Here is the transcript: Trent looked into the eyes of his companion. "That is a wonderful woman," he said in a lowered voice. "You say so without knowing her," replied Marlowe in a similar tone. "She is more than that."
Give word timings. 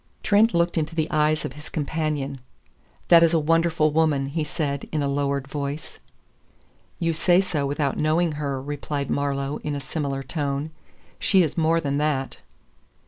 Trent 0.23 0.51
looked 0.55 0.79
into 0.79 0.95
the 0.95 1.07
eyes 1.11 1.45
of 1.45 1.53
his 1.53 1.69
companion. 1.69 2.39
"That 3.09 3.21
is 3.21 3.35
a 3.35 3.39
wonderful 3.39 3.91
woman," 3.91 4.25
he 4.29 4.43
said 4.43 4.89
in 4.91 5.03
a 5.03 5.07
lowered 5.07 5.47
voice. 5.47 5.99
"You 6.97 7.13
say 7.13 7.39
so 7.39 7.67
without 7.67 7.99
knowing 7.99 8.31
her," 8.31 8.59
replied 8.59 9.11
Marlowe 9.11 9.57
in 9.63 9.75
a 9.75 9.79
similar 9.79 10.23
tone. 10.23 10.71
"She 11.19 11.43
is 11.43 11.55
more 11.55 11.79
than 11.79 11.99
that." 11.99 12.39